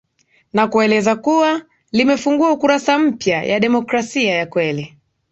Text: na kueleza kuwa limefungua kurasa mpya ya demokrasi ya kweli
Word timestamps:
na 0.53 0.67
kueleza 0.67 1.15
kuwa 1.15 1.61
limefungua 1.91 2.57
kurasa 2.57 2.97
mpya 2.99 3.43
ya 3.43 3.59
demokrasi 3.59 4.25
ya 4.25 4.45
kweli 4.45 4.97